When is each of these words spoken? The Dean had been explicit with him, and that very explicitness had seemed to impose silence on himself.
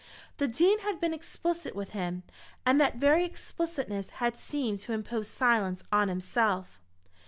The 0.37 0.47
Dean 0.47 0.79
had 0.79 0.99
been 0.99 1.13
explicit 1.13 1.75
with 1.75 1.91
him, 1.91 2.23
and 2.65 2.81
that 2.81 2.95
very 2.95 3.23
explicitness 3.23 4.09
had 4.09 4.39
seemed 4.39 4.79
to 4.79 4.93
impose 4.93 5.27
silence 5.27 5.83
on 5.91 6.07
himself. 6.07 6.79